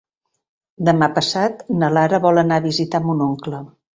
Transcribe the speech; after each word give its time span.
Demà 0.89 1.09
passat 1.17 1.61
na 1.83 1.91
Lara 1.97 2.21
vol 2.25 2.43
anar 2.45 2.59
a 2.61 2.65
visitar 2.65 3.05
mon 3.11 3.25
oncle. 3.27 3.63